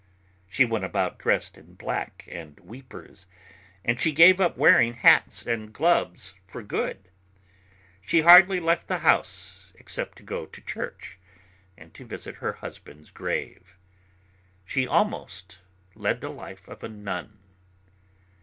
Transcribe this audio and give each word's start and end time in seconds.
She 0.47 0.65
went 0.65 0.83
about 0.83 1.19
dressed 1.19 1.59
in 1.59 1.75
black 1.75 2.27
and 2.27 2.59
weepers, 2.61 3.27
and 3.85 4.01
she 4.01 4.11
gave 4.11 4.41
up 4.41 4.57
wearing 4.57 4.93
hats 4.95 5.45
and 5.45 5.71
gloves 5.71 6.33
for 6.47 6.63
good. 6.63 7.11
She 8.01 8.21
hardly 8.21 8.59
left 8.59 8.87
the 8.87 8.97
house 9.05 9.73
except 9.75 10.17
to 10.17 10.23
go 10.23 10.47
to 10.47 10.59
church 10.59 11.19
and 11.77 11.93
to 11.93 12.03
visit 12.03 12.37
her 12.37 12.53
husband's 12.53 13.11
grave. 13.11 13.77
She 14.65 14.87
almost 14.87 15.59
led 15.93 16.19
the 16.19 16.29
life 16.31 16.67
of 16.67 16.83
a 16.83 16.89
nun. 16.89 17.37